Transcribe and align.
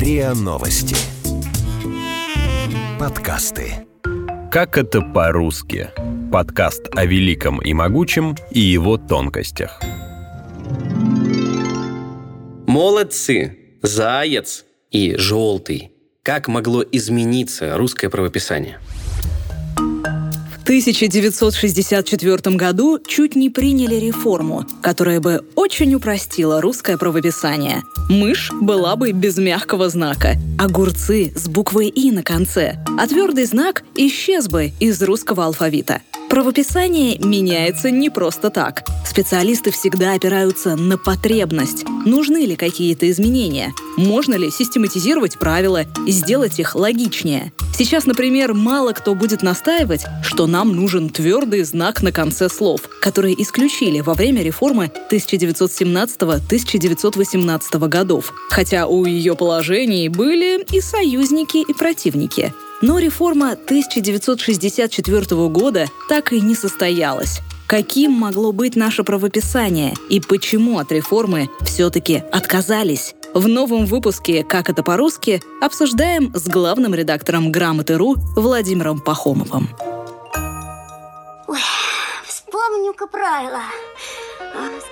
РИА 0.00 0.32
Новости. 0.32 0.96
Подкасты. 2.98 3.86
Как 4.50 4.78
это 4.78 5.02
по-русски? 5.02 5.90
Подкаст 6.32 6.88
о 6.92 7.04
великом 7.04 7.60
и 7.60 7.74
могучем 7.74 8.34
и 8.50 8.60
его 8.60 8.96
тонкостях. 8.96 9.78
Молодцы, 12.66 13.58
заяц 13.82 14.64
и 14.90 15.16
желтый. 15.16 15.92
Как 16.22 16.48
могло 16.48 16.82
измениться 16.82 17.76
русское 17.76 18.08
правописание? 18.08 18.78
1964 20.70 22.54
году 22.54 23.00
чуть 23.04 23.34
не 23.34 23.50
приняли 23.50 23.96
реформу, 23.96 24.64
которая 24.82 25.18
бы 25.18 25.44
очень 25.56 25.92
упростила 25.96 26.60
русское 26.60 26.96
правописание. 26.96 27.82
Мышь 28.08 28.52
была 28.52 28.94
бы 28.94 29.10
без 29.10 29.36
мягкого 29.36 29.88
знака, 29.88 30.36
огурцы 30.60 31.32
с 31.34 31.48
буквой 31.48 31.88
«и» 31.88 32.12
на 32.12 32.22
конце, 32.22 32.78
а 32.96 33.08
твердый 33.08 33.46
знак 33.46 33.82
исчез 33.96 34.46
бы 34.46 34.70
из 34.78 35.02
русского 35.02 35.46
алфавита. 35.46 36.02
Правописание 36.30 37.18
меняется 37.18 37.90
не 37.90 38.08
просто 38.08 38.48
так. 38.50 38.84
Специалисты 39.04 39.72
всегда 39.72 40.12
опираются 40.12 40.76
на 40.76 40.96
потребность. 40.96 41.84
Нужны 42.06 42.46
ли 42.46 42.54
какие-то 42.54 43.10
изменения? 43.10 43.72
Можно 43.96 44.36
ли 44.36 44.52
систематизировать 44.52 45.40
правила 45.40 45.86
и 46.06 46.12
сделать 46.12 46.60
их 46.60 46.76
логичнее? 46.76 47.52
Сейчас, 47.76 48.06
например, 48.06 48.54
мало 48.54 48.92
кто 48.92 49.16
будет 49.16 49.42
настаивать, 49.42 50.06
что 50.22 50.46
нам 50.46 50.76
нужен 50.76 51.08
твердый 51.08 51.64
знак 51.64 52.00
на 52.00 52.12
конце 52.12 52.48
слов, 52.48 52.82
которые 53.02 53.34
исключили 53.42 53.98
во 53.98 54.14
время 54.14 54.44
реформы 54.44 54.92
1917-1918 55.10 57.88
годов. 57.88 58.32
Хотя 58.50 58.86
у 58.86 59.04
ее 59.04 59.34
положений 59.34 60.10
были 60.10 60.64
и 60.70 60.80
союзники, 60.80 61.68
и 61.68 61.74
противники. 61.74 62.52
Но 62.80 62.98
реформа 62.98 63.52
1964 63.52 65.48
года 65.48 65.86
так 66.08 66.32
и 66.32 66.40
не 66.40 66.54
состоялась. 66.54 67.40
Каким 67.66 68.12
могло 68.12 68.52
быть 68.52 68.74
наше 68.74 69.04
правописание 69.04 69.94
и 70.08 70.18
почему 70.18 70.78
от 70.78 70.90
реформы 70.90 71.50
все-таки 71.60 72.22
отказались? 72.32 73.14
В 73.32 73.46
новом 73.46 73.86
выпуске 73.86 74.42
«Как 74.42 74.70
это 74.70 74.82
по-русски» 74.82 75.40
обсуждаем 75.60 76.32
с 76.34 76.48
главным 76.48 76.94
редактором 76.94 77.52
«Грамоты.ру» 77.52 78.16
Владимиром 78.34 78.98
Пахомовым. 78.98 79.68
Ой, 81.46 81.60
вспомню-ка 82.26 83.06
правила. 83.06 83.62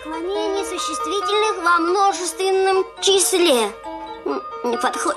Склонение 0.00 0.64
существительных 0.64 1.64
во 1.64 1.78
множественном 1.80 2.84
числе. 3.00 3.72
Не 4.28 4.76
подходит. 4.76 5.16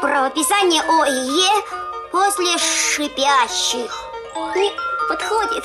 Правописание 0.00 0.80
О 0.82 1.04
и 1.04 1.10
Е 1.10 1.64
после 2.12 2.56
шипящих. 2.56 3.90
Не 4.54 4.70
подходит. 5.08 5.64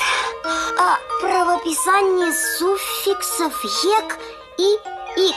А 0.80 0.98
правописание 1.22 2.32
суффиксов 2.58 3.64
ек 3.64 4.18
и 4.58 4.74
ик. 5.22 5.36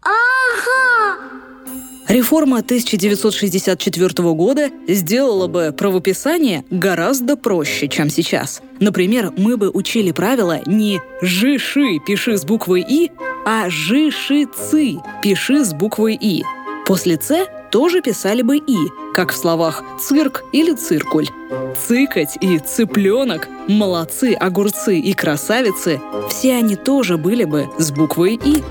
Ага! 0.00 1.18
Реформа 2.08 2.58
1964 2.58 4.34
года 4.34 4.70
сделала 4.88 5.48
бы 5.48 5.74
правописание 5.76 6.64
гораздо 6.70 7.36
проще, 7.36 7.88
чем 7.88 8.08
сейчас. 8.08 8.62
Например, 8.80 9.32
мы 9.36 9.58
бы 9.58 9.68
учили 9.68 10.12
правила 10.12 10.60
не 10.64 11.02
«жиши» 11.20 11.98
пиши 12.06 12.38
с 12.38 12.44
буквой 12.44 12.84
«и», 12.88 13.10
а 13.44 13.68
«жиши-цы» 13.68 15.00
пиши 15.22 15.64
с 15.64 15.72
буквой 15.72 16.14
«и». 16.20 16.44
После 16.86 17.16
«ц» 17.16 17.46
тоже 17.70 18.02
писали 18.02 18.42
бы 18.42 18.58
«и», 18.58 18.76
как 19.14 19.32
в 19.32 19.36
словах 19.36 19.82
«цирк» 20.00 20.44
или 20.52 20.74
«циркуль». 20.74 21.28
Цыкать 21.76 22.36
и 22.40 22.58
цыпленок, 22.58 23.48
молодцы, 23.68 24.34
огурцы 24.34 24.98
и 24.98 25.12
красавицы– 25.12 26.00
все 26.28 26.56
они 26.56 26.76
тоже 26.76 27.16
были 27.16 27.44
бы 27.44 27.68
с 27.78 27.90
буквой 27.90 28.38
«и». 28.42 28.62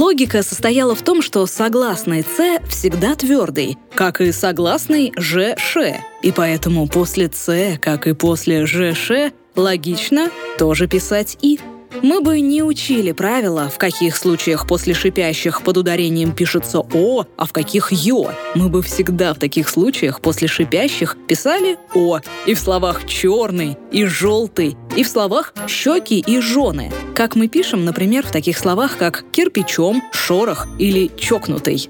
Логика 0.00 0.42
состояла 0.42 0.94
в 0.94 1.02
том, 1.02 1.20
что 1.20 1.44
согласный 1.44 2.22
«ц» 2.22 2.62
всегда 2.66 3.14
твердый, 3.14 3.76
как 3.94 4.22
и 4.22 4.32
согласный 4.32 5.12
«ж-ш», 5.14 6.02
и 6.22 6.32
поэтому 6.32 6.88
после 6.88 7.28
«ц», 7.28 7.76
как 7.76 8.06
и 8.06 8.14
после 8.14 8.64
«ж-ш», 8.64 9.30
логично 9.56 10.30
тоже 10.56 10.88
писать 10.88 11.36
«и». 11.42 11.60
Мы 12.00 12.22
бы 12.22 12.40
не 12.40 12.62
учили 12.62 13.12
правила, 13.12 13.68
в 13.68 13.76
каких 13.76 14.16
случаях 14.16 14.66
после 14.66 14.94
шипящих 14.94 15.60
под 15.60 15.76
ударением 15.76 16.32
пишется 16.32 16.78
«о», 16.78 17.26
а 17.36 17.44
в 17.44 17.52
каких 17.52 17.92
«ё». 17.92 18.30
Мы 18.54 18.70
бы 18.70 18.80
всегда 18.80 19.34
в 19.34 19.38
таких 19.38 19.68
случаях 19.68 20.22
после 20.22 20.48
шипящих 20.48 21.18
писали 21.28 21.76
«о» 21.94 22.20
и 22.46 22.54
в 22.54 22.58
словах 22.58 23.06
«черный» 23.06 23.76
и 23.92 24.06
«желтый», 24.06 24.78
и 24.96 25.02
в 25.02 25.08
словах 25.08 25.52
«щеки» 25.68 26.20
и 26.20 26.40
«жены», 26.40 26.90
как 27.20 27.36
мы 27.36 27.48
пишем, 27.48 27.84
например, 27.84 28.26
в 28.26 28.30
таких 28.30 28.56
словах, 28.56 28.96
как 28.96 29.26
«кирпичом», 29.30 30.02
«шорох» 30.10 30.66
или 30.78 31.10
«чокнутый» 31.18 31.86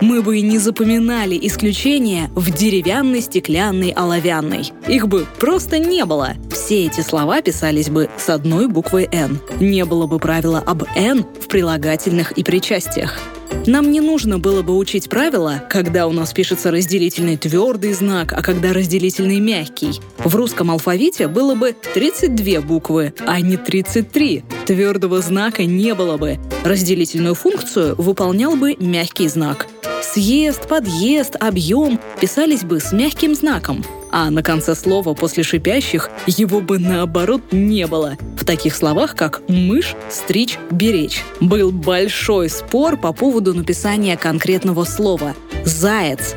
мы 0.00 0.22
бы 0.22 0.40
не 0.40 0.56
запоминали 0.56 1.38
исключения 1.42 2.30
в 2.34 2.50
деревянной, 2.50 3.20
стеклянной, 3.20 3.90
оловянной. 3.90 4.72
Их 4.88 5.06
бы 5.06 5.26
просто 5.38 5.78
не 5.78 6.06
было. 6.06 6.30
Все 6.50 6.86
эти 6.86 7.02
слова 7.02 7.42
писались 7.42 7.90
бы 7.90 8.08
с 8.16 8.30
одной 8.30 8.68
буквой 8.68 9.06
«Н». 9.12 9.38
Не 9.60 9.84
было 9.84 10.06
бы 10.06 10.18
правила 10.18 10.62
об 10.64 10.84
«Н» 10.96 11.26
в 11.38 11.48
прилагательных 11.48 12.32
и 12.32 12.42
причастиях. 12.42 13.18
Нам 13.66 13.90
не 13.90 14.00
нужно 14.00 14.38
было 14.38 14.62
бы 14.62 14.76
учить 14.76 15.08
правила, 15.08 15.62
когда 15.68 16.06
у 16.06 16.12
нас 16.12 16.32
пишется 16.32 16.70
разделительный 16.70 17.36
твердый 17.36 17.92
знак, 17.92 18.32
а 18.32 18.42
когда 18.42 18.72
разделительный 18.72 19.40
мягкий. 19.40 20.00
В 20.18 20.34
русском 20.34 20.70
алфавите 20.70 21.28
было 21.28 21.54
бы 21.54 21.74
32 21.94 22.60
буквы, 22.62 23.12
а 23.26 23.40
не 23.40 23.56
33. 23.56 24.44
Твердого 24.66 25.20
знака 25.20 25.64
не 25.64 25.94
было 25.94 26.16
бы. 26.16 26.38
Разделительную 26.64 27.34
функцию 27.34 27.94
выполнял 27.96 28.56
бы 28.56 28.76
мягкий 28.78 29.28
знак– 29.28 29.66
Съезд, 30.02 30.66
подъезд, 30.66 31.36
объем 31.38 32.00
писались 32.20 32.64
бы 32.64 32.80
с 32.80 32.90
мягким 32.90 33.34
знаком, 33.34 33.84
а 34.10 34.30
на 34.30 34.42
конце 34.42 34.74
слова 34.74 35.14
после 35.14 35.42
шипящих 35.42 36.10
его 36.26 36.60
бы 36.60 36.78
наоборот 36.78 37.52
не 37.52 37.86
было. 37.86 38.16
В 38.36 38.44
таких 38.44 38.74
словах, 38.74 39.14
как 39.14 39.42
«мышь», 39.48 39.94
«стричь», 40.08 40.58
«беречь». 40.70 41.22
Был 41.40 41.70
большой 41.70 42.48
спор 42.48 42.96
по 42.96 43.12
поводу 43.12 43.54
написания 43.54 44.16
конкретного 44.16 44.84
слова 44.84 45.34
«заяц». 45.64 46.34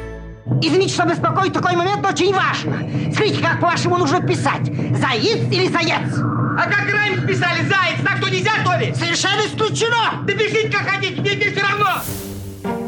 Извините, 0.61 0.93
что 0.93 1.05
беспокоит 1.05 1.53
такой 1.53 1.75
момент, 1.75 2.05
очень 2.05 2.33
важно. 2.33 2.89
Скажите, 3.13 3.41
как 3.41 3.61
по-вашему 3.61 3.97
нужно 3.97 4.19
писать? 4.21 4.65
Заяц 4.99 5.39
или 5.51 5.67
заяц? 5.67 6.13
А 6.57 6.65
как 6.65 6.93
раньше 6.93 7.25
писали 7.25 7.61
заяц, 7.61 8.01
так 8.03 8.17
что 8.17 8.29
нельзя, 8.29 8.51
то 8.63 8.77
ли? 8.77 8.93
Совершенно 8.93 9.41
исключено! 9.47 10.21
Да 10.27 10.33
пишите 10.33 10.69
как 10.69 10.87
хотите, 10.87 11.21
мне 11.21 11.31
здесь 11.31 11.53
все 11.53 11.61
равно! 11.61 12.01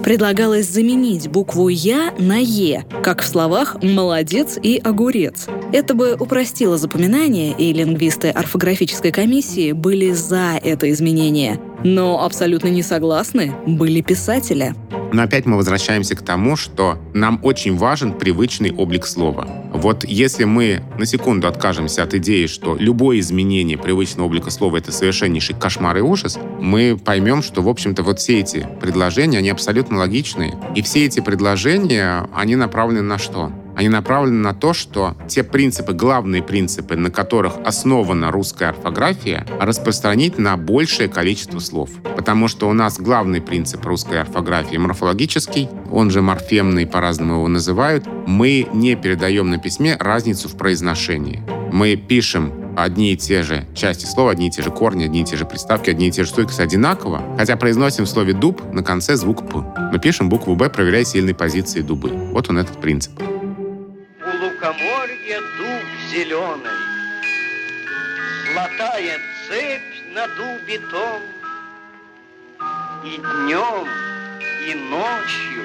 Предлагалось 0.05 0.67
заменить 0.67 1.29
букву 1.29 1.67
«я» 1.67 2.13
на 2.19 2.37
«е», 2.37 2.85
как 3.01 3.23
в 3.23 3.27
словах 3.27 3.81
«молодец» 3.81 4.55
и 4.61 4.77
«огурец». 4.77 5.47
Это 5.73 5.95
бы 5.95 6.13
упростило 6.13 6.77
запоминание, 6.77 7.55
и 7.57 7.73
лингвисты 7.73 8.29
орфографической 8.29 9.11
комиссии 9.11 9.71
были 9.71 10.11
за 10.11 10.59
это 10.63 10.91
изменение. 10.91 11.59
Но 11.83 12.23
абсолютно 12.23 12.67
не 12.67 12.83
согласны 12.83 13.51
были 13.65 14.01
писатели. 14.01 14.75
Но 15.13 15.23
опять 15.23 15.45
мы 15.45 15.57
возвращаемся 15.57 16.15
к 16.15 16.21
тому, 16.21 16.55
что 16.55 16.97
нам 17.13 17.39
очень 17.43 17.77
важен 17.77 18.13
привычный 18.13 18.71
облик 18.71 19.05
слова. 19.05 19.47
Вот 19.73 20.03
если 20.05 20.45
мы 20.45 20.81
на 20.97 21.05
секунду 21.05 21.47
откажемся 21.47 22.03
от 22.03 22.13
идеи, 22.15 22.47
что 22.47 22.75
любое 22.75 23.19
изменение 23.19 23.77
привычного 23.77 24.27
облика 24.27 24.49
слова— 24.49 24.77
это 24.77 24.91
совершеннейший 24.91 25.55
кошмар 25.55 25.97
и 25.97 26.01
ужас, 26.01 26.37
мы 26.59 26.97
поймем, 27.03 27.41
что, 27.43 27.61
в 27.61 27.69
общем-то, 27.69 28.03
вот 28.03 28.19
все 28.19 28.39
эти 28.39 28.67
предложения, 28.81 29.39
они 29.39 29.49
абсолютно 29.49 29.99
логичные. 29.99 30.57
И 30.75 30.81
все 30.81 31.05
эти 31.05 31.19
предложения, 31.19 32.27
они 32.33 32.55
направлены 32.55 33.01
на 33.01 33.17
что? 33.17 33.51
Они 33.75 33.89
направлены 33.89 34.41
на 34.41 34.53
то, 34.53 34.73
что 34.73 35.15
те 35.27 35.43
принципы, 35.43 35.93
главные 35.93 36.41
принципы, 36.41 36.95
на 36.95 37.11
которых 37.11 37.53
основана 37.65 38.31
русская 38.31 38.69
орфография, 38.69 39.45
распространить 39.59 40.37
на 40.37 40.55
большее 40.55 41.09
количество 41.09 41.59
слов. 41.59 41.89
Потому 42.15 42.47
что 42.47 42.69
у 42.69 42.73
нас 42.73 42.99
главный 42.99 43.41
принцип 43.41 43.85
русской 43.85 44.21
орфографии 44.21 44.77
морфологический, 44.77 45.69
он 45.91 46.09
же 46.09 46.21
морфемный, 46.21 46.87
по-разному 46.87 47.35
его 47.35 47.47
называют. 47.49 48.05
Мы 48.25 48.67
не 48.73 48.95
передаем 48.95 49.49
на 49.49 49.57
письме 49.57 49.97
разницу 49.99 50.47
в 50.47 50.55
произношении. 50.55 51.43
Мы 51.73 51.97
пишем 51.97 52.53
одни 52.77 53.13
и 53.13 53.17
те 53.17 53.43
же 53.43 53.65
части 53.75 54.05
слова, 54.05 54.31
одни 54.31 54.47
и 54.47 54.51
те 54.51 54.61
же 54.61 54.71
корни, 54.71 55.05
одни 55.05 55.21
и 55.21 55.25
те 55.25 55.35
же 55.35 55.45
приставки, 55.45 55.89
одни 55.89 56.07
и 56.07 56.11
те 56.11 56.23
же 56.23 56.29
стойкости 56.29 56.61
одинаково, 56.61 57.21
хотя 57.37 57.55
произносим 57.55 58.05
в 58.05 58.09
слове 58.09 58.33
«дуб» 58.33 58.61
на 58.73 58.83
конце 58.83 59.15
звук 59.15 59.49
«п». 59.49 59.63
Мы 59.91 59.99
пишем 59.99 60.29
букву 60.29 60.55
«б», 60.55 60.69
проверяя 60.69 61.03
сильные 61.03 61.35
позиции 61.35 61.81
дубы. 61.81 62.09
Вот 62.09 62.49
он 62.49 62.57
этот 62.57 62.79
принцип 62.81 63.11
дуб 66.15 66.23
зеленый, 66.23 66.71
Золотая 68.53 69.19
цепь 69.47 70.13
на 70.13 70.27
дубе 70.27 70.79
том, 70.91 71.21
И 73.05 73.17
днем, 73.17 73.87
и 74.67 74.73
ночью 74.73 75.63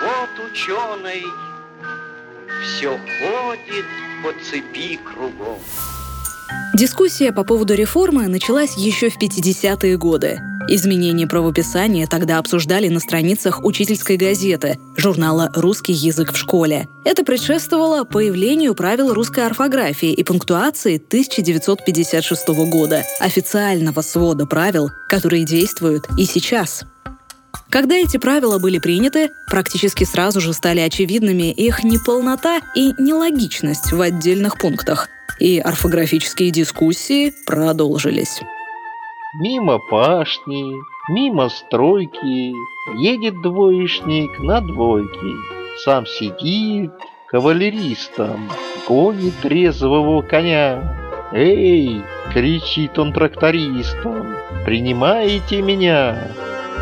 вот 0.00 0.50
ученый 0.50 1.24
Все 2.62 2.90
ходит 2.90 3.84
по 4.22 4.32
цепи 4.42 4.98
кругом. 5.04 5.58
Дискуссия 6.74 7.32
по 7.32 7.44
поводу 7.44 7.74
реформы 7.74 8.26
началась 8.28 8.76
еще 8.76 9.08
в 9.08 9.18
50-е 9.20 9.96
годы. 9.96 10.40
Изменения 10.66 11.26
правописания 11.26 12.06
тогда 12.06 12.38
обсуждали 12.38 12.88
на 12.88 12.98
страницах 12.98 13.62
учительской 13.64 14.16
газеты, 14.16 14.78
журнала 15.04 15.50
«Русский 15.54 15.92
язык 15.92 16.32
в 16.32 16.36
школе». 16.38 16.88
Это 17.04 17.24
предшествовало 17.24 18.04
появлению 18.04 18.74
правил 18.74 19.12
русской 19.12 19.44
орфографии 19.44 20.10
и 20.10 20.24
пунктуации 20.24 20.96
1956 20.96 22.48
года, 22.70 23.02
официального 23.20 24.00
свода 24.00 24.46
правил, 24.46 24.88
которые 25.10 25.44
действуют 25.44 26.06
и 26.16 26.24
сейчас. 26.24 26.84
Когда 27.68 27.96
эти 27.96 28.16
правила 28.16 28.58
были 28.58 28.78
приняты, 28.78 29.28
практически 29.50 30.04
сразу 30.04 30.40
же 30.40 30.54
стали 30.54 30.80
очевидными 30.80 31.52
их 31.52 31.84
неполнота 31.84 32.60
и 32.74 32.94
нелогичность 32.98 33.92
в 33.92 34.00
отдельных 34.00 34.56
пунктах. 34.56 35.10
И 35.38 35.58
орфографические 35.58 36.50
дискуссии 36.50 37.34
продолжились. 37.44 38.40
Мимо 39.42 39.78
пашни, 39.90 40.72
мимо 41.10 41.50
стройки, 41.50 42.54
Едет 42.92 43.40
двоечник 43.40 44.38
на 44.40 44.60
двойке. 44.60 45.36
Сам 45.84 46.06
сидит 46.06 46.92
кавалеристом, 47.28 48.50
Гонит 48.86 49.42
резвого 49.42 50.20
коня. 50.20 50.98
«Эй!»— 51.32 52.02
кричит 52.32 52.98
он 52.98 53.14
трактористам. 53.14 54.36
«Принимаете 54.66 55.62
меня?» 55.62 56.28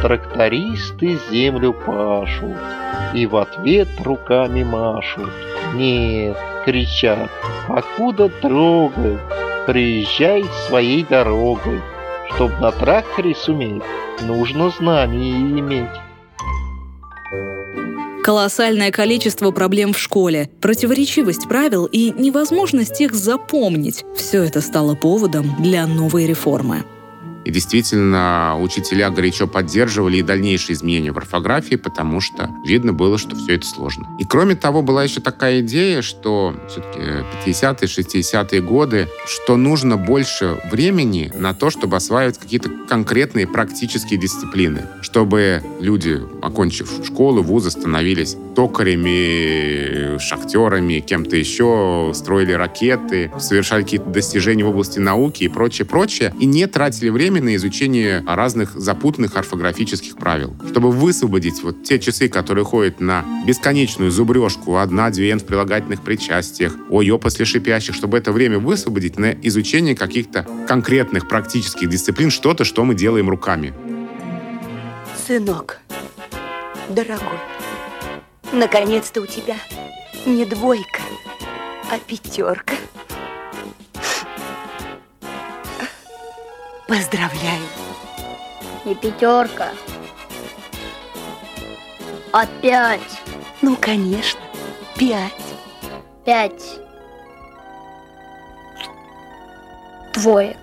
Трактористы 0.03 1.19
землю 1.31 1.73
пашут 1.73 2.57
И 3.15 3.25
в 3.27 3.37
ответ 3.37 3.89
руками 4.03 4.65
машут. 4.65 5.31
«Нет!»— 5.75 6.37
кричат. 6.65 7.31
«Покуда 7.69 8.29
трогать? 8.29 9.21
Приезжай 9.67 10.43
своей 10.67 11.05
дорогой!» 11.05 11.81
Чтоб 12.35 12.59
на 12.61 12.73
тракторе 12.73 13.35
суметь, 13.35 13.83
нужно 14.21 14.71
знания 14.71 15.39
иметь. 15.41 15.89
Колоссальное 18.23 18.93
количество 18.93 19.51
проблем 19.51 19.93
в 19.93 19.99
школе, 19.99 20.49
противоречивость 20.61 21.49
правил 21.49 21.87
и 21.87 22.13
невозможность 22.13 23.01
их 23.01 23.15
запомнить– 23.15 24.05
все 24.17 24.45
это 24.45 24.61
стало 24.61 24.95
поводом 24.95 25.57
для 25.59 25.89
новой 25.89 26.27
реформы. 26.27 26.85
И 27.45 27.51
действительно, 27.51 28.57
учителя 28.61 29.11
горячо 29.11 29.47
поддерживали 29.47 30.19
и 30.19 30.23
дальнейшие 30.23 30.75
изменения 30.75 31.13
в 31.13 31.19
орфографии, 31.19 31.77
потому 31.77 32.21
что 32.21 32.51
видно 32.65 32.93
было, 32.93 33.19
что 33.19 33.37
все 33.37 33.57
это 33.57 33.67
сложно. 33.67 34.09
И 34.19 34.25
кроме 34.25 34.55
того, 34.55 34.83
была 34.83 35.03
еще 35.05 35.21
такая 35.21 35.61
идея, 35.61 36.03
что 36.03 36.55
все-таки 36.69 37.01
50-е, 37.47 37.89
60-е 37.89 38.61
годы, 38.63 39.09
что 39.27 39.57
нужно 39.57 39.97
больше 39.97 40.59
времени 40.71 41.33
на 41.35 41.55
то, 41.55 41.71
чтобы 41.71 41.97
осваивать 41.97 42.39
какие-то 42.39 42.71
конкретные 42.89 43.47
практические 43.47 44.19
дисциплины, 44.19 44.87
чтобы 45.01 45.63
люди, 45.81 46.21
окончив 46.43 46.91
школу, 47.05 47.43
вузы, 47.43 47.71
становились 47.71 48.37
токарями, 48.55 50.19
шахтерами, 50.19 51.01
кем-то 51.01 51.37
еще, 51.37 52.13
строили 52.15 52.53
ракеты, 52.53 53.31
совершали 53.39 53.83
какие-то 53.83 54.11
достижения 54.11 54.65
в 54.65 54.69
области 54.69 54.99
науки 54.99 55.45
и 55.45 55.49
прочее, 55.49 55.87
прочее, 55.87 56.35
и 56.39 56.47
не 56.47 56.67
тратили 56.67 57.09
время 57.09 57.32
на 57.41 57.57
изучение 57.57 58.23
разных 58.27 58.73
запутанных 58.75 59.37
орфографических 59.37 60.17
правил, 60.17 60.55
чтобы 60.71 60.91
высвободить 60.91 61.63
вот 61.63 61.83
те 61.83 61.99
часы, 61.99 62.29
которые 62.29 62.65
ходят 62.65 63.01
на 63.01 63.25
бесконечную 63.47 64.11
зубрежку, 64.11 64.77
одна-две 64.77 65.33
в 65.37 65.45
прилагательных 65.45 66.03
причастиях, 66.03 66.77
ой-ё 66.91 67.19
после 67.19 67.45
шипящих, 67.45 67.95
чтобы 67.95 68.19
это 68.19 68.33
время 68.33 68.59
высвободить 68.59 69.19
на 69.19 69.33
изучение 69.33 69.97
каких-то 69.97 70.47
конкретных 70.69 71.29
практических 71.29 71.89
дисциплин, 71.89 72.31
что-то, 72.31 72.65
что 72.65 72.85
мы 72.85 72.95
делаем 72.95 73.31
руками. 73.31 73.73
Сынок, 75.27 75.79
дорогой, 76.89 77.39
наконец-то 78.53 79.23
у 79.23 79.27
тебя 79.27 79.57
не 80.27 80.45
двойка, 80.45 81.01
а 81.91 81.99
пятерка. 81.99 82.75
Поздравляю. 86.93 87.63
Не 88.85 88.95
пятерка, 88.95 89.71
а 92.33 92.45
пять. 92.61 93.01
Ну, 93.63 93.79
конечно, 93.81 94.39
пять. 94.99 95.33
Пять. 96.27 96.79
Двоек. 100.13 100.59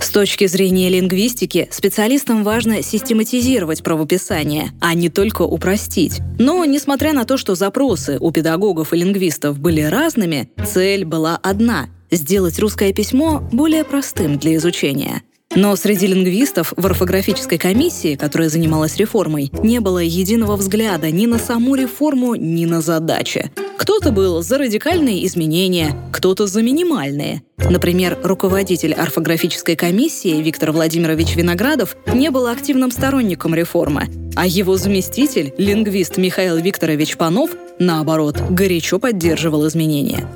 С 0.00 0.10
точки 0.10 0.46
зрения 0.46 0.88
лингвистики, 0.88 1.66
специалистам 1.72 2.44
важно 2.44 2.80
систематизировать 2.80 3.82
правописание, 3.82 4.70
а 4.80 4.94
не 4.94 5.08
только 5.08 5.42
упростить. 5.42 6.20
Но, 6.38 6.64
несмотря 6.64 7.12
на 7.12 7.24
то, 7.24 7.36
что 7.36 7.56
запросы 7.56 8.18
у 8.20 8.30
педагогов 8.30 8.92
и 8.92 8.98
лингвистов 8.98 9.58
были 9.58 9.80
разными, 9.80 10.48
цель 10.64 11.04
была 11.04 11.36
одна 11.42 11.88
сделать 12.10 12.58
русское 12.58 12.92
письмо 12.92 13.40
более 13.52 13.84
простым 13.84 14.38
для 14.38 14.56
изучения. 14.56 15.22
Но 15.54 15.74
среди 15.76 16.06
лингвистов 16.06 16.72
в 16.76 16.84
орфографической 16.84 17.56
комиссии, 17.56 18.16
которая 18.16 18.48
занималась 18.48 18.96
реформой, 18.96 19.50
не 19.62 19.80
было 19.80 20.00
единого 20.00 20.56
взгляда 20.56 21.10
ни 21.10 21.26
на 21.26 21.38
саму 21.38 21.76
реформу, 21.76 22.34
ни 22.34 22.64
на 22.64 22.80
задачи. 22.80 23.50
Кто-то 23.78 24.10
был 24.10 24.42
за 24.42 24.58
радикальные 24.58 25.24
изменения, 25.26 25.96
кто-то 26.12 26.46
за 26.46 26.62
минимальные. 26.62 27.42
Например, 27.56 28.18
руководитель 28.22 28.92
орфографической 28.92 29.76
комиссии 29.76 30.42
Виктор 30.42 30.72
Владимирович 30.72 31.36
Виноградов 31.36 31.96
не 32.12 32.30
был 32.30 32.48
активным 32.48 32.90
сторонником 32.90 33.54
реформы, 33.54 34.08
а 34.34 34.46
его 34.46 34.76
заместитель, 34.76 35.54
лингвист 35.56 36.16
Михаил 36.16 36.56
Викторович 36.56 37.16
Панов, 37.16 37.50
наоборот, 37.78 38.36
горячо 38.50 38.98
поддерживал 38.98 39.66
изменения. 39.68 40.28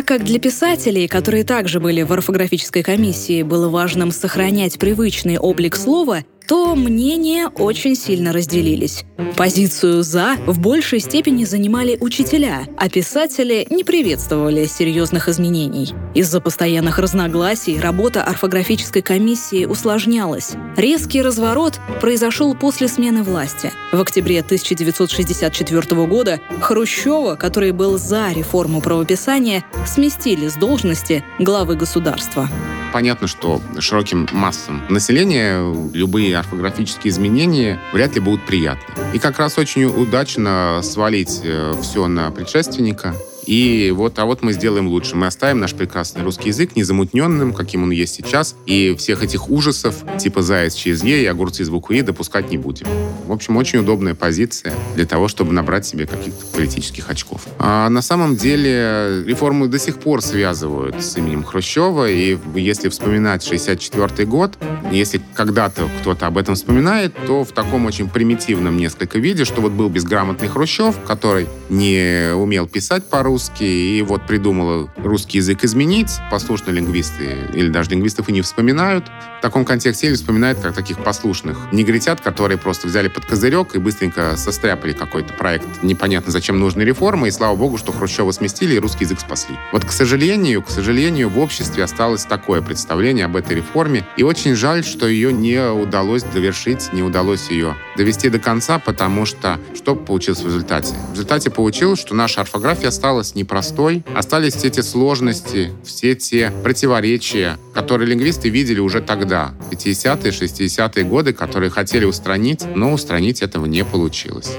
Так 0.00 0.06
как 0.06 0.24
для 0.24 0.38
писателей, 0.38 1.08
которые 1.08 1.44
также 1.44 1.78
были 1.78 2.00
в 2.00 2.10
орфографической 2.10 2.82
комиссии, 2.82 3.42
было 3.42 3.68
важным 3.68 4.12
сохранять 4.12 4.78
привычный 4.78 5.36
облик 5.36 5.76
слова, 5.76 6.24
то 6.50 6.74
мнения 6.74 7.46
очень 7.46 7.94
сильно 7.94 8.32
разделились. 8.32 9.04
Позицию 9.36 10.02
«за» 10.02 10.34
в 10.46 10.58
большей 10.58 10.98
степени 10.98 11.44
занимали 11.44 11.96
учителя, 12.00 12.66
а 12.76 12.88
писатели 12.88 13.68
не 13.70 13.84
приветствовали 13.84 14.66
серьезных 14.66 15.28
изменений. 15.28 15.94
Из-за 16.12 16.40
постоянных 16.40 16.98
разногласий 16.98 17.78
работа 17.78 18.24
орфографической 18.24 19.00
комиссии 19.00 19.64
усложнялась. 19.64 20.54
Резкий 20.76 21.22
разворот 21.22 21.78
произошел 22.00 22.56
после 22.56 22.88
смены 22.88 23.22
власти. 23.22 23.70
В 23.92 24.00
октябре 24.00 24.40
1964 24.40 26.06
года 26.06 26.40
Хрущева, 26.60 27.36
который 27.36 27.70
был 27.70 27.96
за 27.96 28.32
реформу 28.32 28.80
правописания, 28.80 29.64
сместили 29.86 30.48
с 30.48 30.54
должности 30.54 31.22
главы 31.38 31.76
государства. 31.76 32.48
Понятно, 32.92 33.28
что 33.28 33.60
широким 33.78 34.28
массам 34.32 34.82
населения 34.88 35.62
любые 35.92 36.36
орфографические 36.40 37.10
изменения 37.10 37.80
вряд 37.92 38.14
ли 38.14 38.20
будут 38.20 38.44
приятны. 38.46 38.94
И 39.14 39.18
как 39.18 39.38
раз 39.38 39.58
очень 39.58 39.84
удачно 39.84 40.80
свалить 40.82 41.40
э, 41.44 41.74
все 41.82 42.06
на 42.08 42.30
предшественника 42.30 43.14
и 43.50 43.90
вот, 43.90 44.16
а 44.20 44.26
вот 44.26 44.42
мы 44.42 44.52
сделаем 44.52 44.86
лучше. 44.86 45.16
Мы 45.16 45.26
оставим 45.26 45.58
наш 45.58 45.74
прекрасный 45.74 46.22
русский 46.22 46.50
язык 46.50 46.76
незамутненным, 46.76 47.52
каким 47.52 47.82
он 47.82 47.90
есть 47.90 48.14
сейчас, 48.14 48.54
и 48.64 48.94
всех 48.96 49.24
этих 49.24 49.50
ужасов, 49.50 49.96
типа 50.20 50.40
заяц 50.40 50.74
через 50.74 51.02
Е 51.02 51.24
и 51.24 51.26
огурцы 51.26 51.68
буквы 51.68 51.98
И, 51.98 52.02
допускать 52.02 52.52
не 52.52 52.58
будем. 52.58 52.86
В 53.26 53.32
общем, 53.32 53.56
очень 53.56 53.80
удобная 53.80 54.14
позиция 54.14 54.72
для 54.94 55.04
того, 55.04 55.26
чтобы 55.26 55.52
набрать 55.52 55.84
себе 55.84 56.06
каких-то 56.06 56.46
политических 56.46 57.10
очков. 57.10 57.42
А 57.58 57.88
на 57.88 58.02
самом 58.02 58.36
деле 58.36 59.24
реформы 59.26 59.66
до 59.66 59.80
сих 59.80 59.98
пор 59.98 60.22
связывают 60.22 61.02
с 61.02 61.16
именем 61.16 61.42
Хрущева, 61.42 62.08
и 62.08 62.38
если 62.54 62.88
вспоминать 62.88 63.42
64 63.42 64.28
год, 64.28 64.58
если 64.92 65.20
когда-то 65.34 65.88
кто-то 66.00 66.28
об 66.28 66.38
этом 66.38 66.54
вспоминает, 66.54 67.14
то 67.26 67.42
в 67.42 67.50
таком 67.50 67.86
очень 67.86 68.08
примитивном 68.08 68.76
несколько 68.76 69.18
виде, 69.18 69.44
что 69.44 69.60
вот 69.60 69.72
был 69.72 69.88
безграмотный 69.88 70.46
Хрущев, 70.46 70.94
который 71.04 71.48
не 71.68 72.32
умел 72.32 72.68
писать 72.68 73.04
по-русски, 73.10 73.39
русский, 73.40 73.98
и 73.98 74.02
вот 74.02 74.26
придумала 74.26 74.90
русский 74.98 75.38
язык 75.38 75.64
изменить. 75.64 76.18
Послушные 76.30 76.74
лингвисты 76.74 77.38
или 77.54 77.68
даже 77.68 77.90
лингвистов 77.90 78.28
и 78.28 78.32
не 78.32 78.42
вспоминают. 78.42 79.06
В 79.38 79.40
таком 79.40 79.64
контексте 79.64 80.08
или 80.08 80.14
вспоминают 80.14 80.58
как 80.58 80.74
таких 80.74 81.02
послушных 81.02 81.56
негритят, 81.72 82.20
которые 82.20 82.58
просто 82.58 82.86
взяли 82.86 83.08
под 83.08 83.24
козырек 83.24 83.74
и 83.74 83.78
быстренько 83.78 84.36
состряпали 84.36 84.92
какой-то 84.92 85.32
проект. 85.32 85.82
Непонятно, 85.82 86.30
зачем 86.30 86.60
нужны 86.60 86.82
реформы, 86.82 87.28
и 87.28 87.30
слава 87.30 87.56
богу, 87.56 87.78
что 87.78 87.92
Хрущева 87.92 88.30
сместили 88.32 88.74
и 88.74 88.78
русский 88.78 89.04
язык 89.04 89.20
спасли. 89.20 89.56
Вот, 89.72 89.86
к 89.86 89.92
сожалению, 89.92 90.62
к 90.62 90.68
сожалению, 90.68 91.30
в 91.30 91.38
обществе 91.38 91.82
осталось 91.82 92.26
такое 92.26 92.60
представление 92.60 93.24
об 93.24 93.36
этой 93.36 93.56
реформе, 93.56 94.06
и 94.18 94.22
очень 94.22 94.54
жаль, 94.54 94.84
что 94.84 95.08
ее 95.08 95.32
не 95.32 95.66
удалось 95.66 96.24
довершить, 96.24 96.92
не 96.92 97.02
удалось 97.02 97.50
ее 97.50 97.74
довести 98.00 98.30
до 98.30 98.38
конца, 98.38 98.78
потому 98.78 99.26
что 99.26 99.60
что 99.74 99.94
получилось 99.94 100.40
в 100.40 100.46
результате? 100.46 100.94
В 101.10 101.12
результате 101.12 101.50
получилось, 101.50 102.00
что 102.00 102.14
наша 102.14 102.40
орфография 102.40 102.88
осталась 102.88 103.34
непростой, 103.34 104.02
остались 104.16 104.54
все 104.54 104.70
те 104.70 104.82
сложности, 104.82 105.70
все 105.84 106.14
те 106.14 106.50
противоречия, 106.62 107.58
которые 107.74 108.08
лингвисты 108.08 108.48
видели 108.48 108.80
уже 108.80 109.02
тогда, 109.02 109.52
50-е, 109.70 110.32
60-е 110.32 111.04
годы, 111.04 111.34
которые 111.34 111.68
хотели 111.68 112.06
устранить, 112.06 112.64
но 112.74 112.94
устранить 112.94 113.42
этого 113.42 113.66
не 113.66 113.84
получилось. 113.84 114.56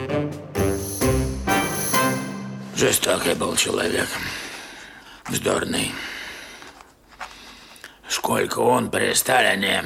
Жестокий 2.75 3.33
был 3.33 3.55
человек. 3.55 4.07
Вздорный. 5.29 5.91
Сколько 8.07 8.60
он 8.60 8.91
при 8.91 9.15
Сталине 9.15 9.83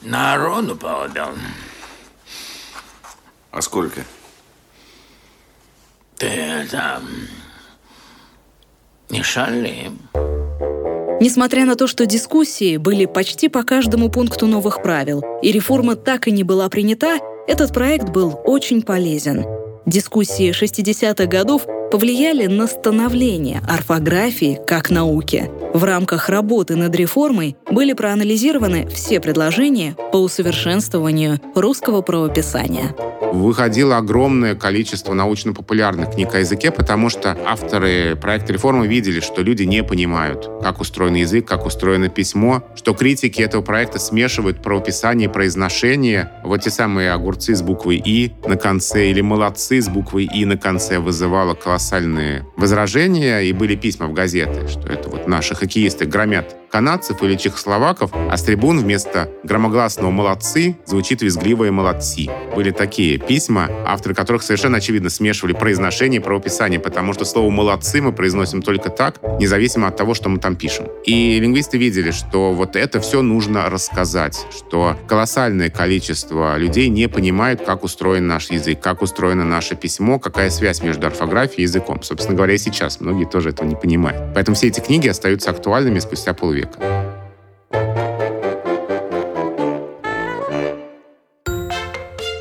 народу 0.00 0.74
поубил. 0.74 1.34
А 3.50 3.62
сколько? 3.62 4.04
Ты 6.16 6.26
это... 6.26 7.00
Не 9.10 9.22
шали. 9.22 9.90
Несмотря 11.20 11.64
на 11.64 11.74
то, 11.74 11.86
что 11.86 12.06
дискуссии 12.06 12.76
были 12.76 13.06
почти 13.06 13.48
по 13.48 13.64
каждому 13.64 14.10
пункту 14.10 14.46
новых 14.46 14.82
правил, 14.82 15.24
и 15.42 15.50
реформа 15.50 15.96
так 15.96 16.28
и 16.28 16.30
не 16.30 16.44
была 16.44 16.68
принята, 16.68 17.18
этот 17.48 17.72
проект 17.72 18.10
был 18.10 18.40
очень 18.44 18.82
полезен. 18.82 19.44
Дискуссии 19.86 20.50
60-х 20.50 21.24
годов 21.26 21.66
повлияли 21.90 22.46
на 22.46 22.66
становление 22.66 23.60
орфографии 23.66 24.60
как 24.66 24.90
науки. 24.90 25.50
В 25.72 25.84
рамках 25.84 26.28
работы 26.28 26.76
над 26.76 26.94
реформой 26.94 27.56
были 27.70 27.92
проанализированы 27.92 28.88
все 28.88 29.20
предложения 29.20 29.96
по 30.12 30.16
усовершенствованию 30.16 31.40
русского 31.54 32.02
правописания 32.02 32.94
выходило 33.32 33.96
огромное 33.96 34.54
количество 34.54 35.14
научно-популярных 35.14 36.12
книг 36.12 36.34
о 36.34 36.40
языке, 36.40 36.70
потому 36.70 37.08
что 37.08 37.36
авторы 37.46 38.16
проекта 38.16 38.52
реформы 38.52 38.86
видели, 38.86 39.20
что 39.20 39.42
люди 39.42 39.62
не 39.64 39.82
понимают, 39.82 40.48
как 40.62 40.80
устроен 40.80 41.14
язык, 41.14 41.46
как 41.46 41.66
устроено 41.66 42.08
письмо, 42.08 42.62
что 42.74 42.94
критики 42.94 43.40
этого 43.40 43.62
проекта 43.62 43.98
смешивают 43.98 44.62
правописание 44.62 45.28
и 45.28 45.32
произношение. 45.32 46.30
Вот 46.44 46.62
те 46.62 46.70
самые 46.70 47.12
огурцы 47.12 47.54
с 47.54 47.62
буквой 47.62 47.96
«и» 48.04 48.32
на 48.46 48.56
конце 48.56 49.10
или 49.10 49.20
молодцы 49.20 49.80
с 49.80 49.88
буквой 49.88 50.24
«и» 50.24 50.44
на 50.44 50.56
конце 50.56 50.98
вызывало 50.98 51.54
колоссальные 51.78 52.44
возражения, 52.56 53.38
и 53.42 53.52
были 53.52 53.76
письма 53.76 54.08
в 54.08 54.12
газеты, 54.12 54.66
что 54.66 54.88
это 54.88 55.08
вот 55.08 55.28
наши 55.28 55.54
хоккеисты 55.54 56.06
громят 56.06 56.56
канадцев 56.70 57.22
или 57.22 57.36
чехословаков, 57.36 58.10
а 58.12 58.36
с 58.36 58.42
трибун 58.42 58.78
вместо 58.78 59.30
громогласного 59.42 60.10
«молодцы» 60.10 60.76
звучит 60.84 61.22
визгливое 61.22 61.72
«молодцы». 61.72 62.28
Были 62.54 62.70
такие 62.70 63.18
письма, 63.18 63.68
авторы 63.86 64.14
которых 64.14 64.42
совершенно 64.42 64.78
очевидно 64.78 65.10
смешивали 65.10 65.54
произношение 65.54 66.20
и 66.20 66.22
правописание, 66.22 66.78
потому 66.78 67.12
что 67.14 67.24
слово 67.24 67.50
«молодцы» 67.50 68.02
мы 68.02 68.12
произносим 68.12 68.62
только 68.62 68.90
так, 68.90 69.20
независимо 69.40 69.88
от 69.88 69.96
того, 69.96 70.14
что 70.14 70.28
мы 70.28 70.38
там 70.38 70.56
пишем. 70.56 70.86
И 71.04 71.40
лингвисты 71.40 71.78
видели, 71.78 72.10
что 72.10 72.52
вот 72.52 72.76
это 72.76 73.00
все 73.00 73.22
нужно 73.22 73.70
рассказать, 73.70 74.46
что 74.56 74.96
колоссальное 75.06 75.70
количество 75.70 76.56
людей 76.58 76.88
не 76.88 77.08
понимают, 77.08 77.62
как 77.62 77.84
устроен 77.84 78.26
наш 78.26 78.50
язык, 78.50 78.80
как 78.80 79.02
устроено 79.02 79.44
наше 79.44 79.74
письмо, 79.74 80.18
какая 80.18 80.50
связь 80.50 80.82
между 80.82 81.06
орфографией 81.06 81.60
и 81.60 81.62
языком. 81.62 82.02
Собственно 82.02 82.36
говоря, 82.36 82.54
и 82.54 82.58
сейчас 82.58 83.00
многие 83.00 83.24
тоже 83.24 83.50
этого 83.50 83.66
не 83.66 83.76
понимают. 83.76 84.34
Поэтому 84.34 84.54
все 84.54 84.68
эти 84.68 84.80
книги 84.80 85.08
остаются 85.08 85.50
актуальными 85.50 85.98
спустя 85.98 86.34
полвека 86.34 86.57
века. 86.58 86.98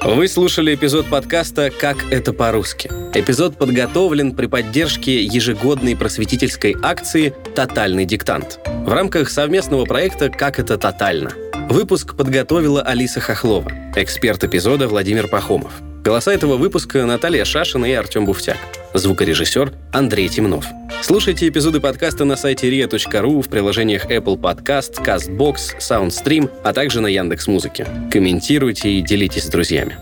Вы 0.03 0.27
слушали 0.29 0.73
эпизод 0.73 1.07
подкаста 1.07 1.69
«Как 1.69 1.97
это 2.11 2.31
по-русски». 2.31 2.89
Эпизод 3.13 3.57
подготовлен 3.57 4.33
при 4.33 4.45
поддержке 4.45 5.23
ежегодной 5.23 5.97
просветительской 5.97 6.75
акции 6.81 7.33
«Тотальный 7.55 8.05
диктант» 8.05 8.59
в 8.65 8.89
рамках 8.89 9.29
совместного 9.29 9.85
проекта 9.85 10.29
«Как 10.29 10.59
это 10.59 10.77
тотально». 10.77 11.31
Выпуск 11.69 12.15
подготовила 12.15 12.81
Алиса 12.81 13.19
Хохлова, 13.19 13.69
эксперт 13.95 14.43
эпизода 14.45 14.87
Владимир 14.87 15.27
Пахомов. 15.27 15.73
Голоса 16.07 16.33
этого 16.33 16.55
выпуска 16.55 17.05
Наталья 17.05 17.43
Шашина 17.43 17.83
и 17.83 17.91
Артем 17.91 18.25
Буфтяк. 18.25 18.55
Звукорежиссер 18.93 19.73
Андрей 19.91 20.29
Темнов. 20.29 20.65
Слушайте 21.01 21.49
эпизоды 21.49 21.81
подкаста 21.81 22.23
на 22.23 22.37
сайте 22.37 22.69
ria.ru 22.69 23.41
в 23.41 23.49
приложениях 23.49 24.05
Apple 24.09 24.37
Podcast, 24.37 25.03
CastBox, 25.03 25.79
SoundStream, 25.79 26.49
а 26.63 26.71
также 26.71 27.01
на 27.01 27.07
Яндекс.Музыке. 27.07 27.85
Комментируйте 28.09 28.89
и 28.89 29.01
делитесь 29.01 29.43
с 29.43 29.49
друзьями. 29.49 29.97